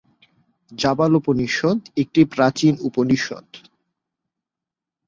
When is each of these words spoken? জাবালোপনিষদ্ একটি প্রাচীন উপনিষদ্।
জাবালোপনিষদ্ 0.71 1.83
একটি 1.97 2.21
প্রাচীন 2.25 2.73
উপনিষদ্। 2.81 3.51